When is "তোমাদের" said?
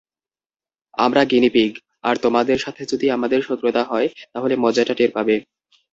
2.23-2.57